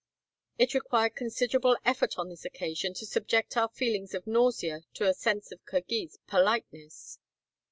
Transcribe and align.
It 0.57 0.73
required 0.73 1.13
considerable 1.15 1.77
effort 1.85 2.17
on 2.17 2.29
this 2.29 2.43
occasion 2.43 2.95
to 2.95 3.05
subject 3.05 3.55
our 3.55 3.69
feelings 3.69 4.15
of 4.15 4.25
nausea 4.25 4.81
to 4.95 5.07
a 5.07 5.13
sense 5.13 5.51
of 5.51 5.63
Kirghiz 5.63 6.17
politeness. 6.25 7.19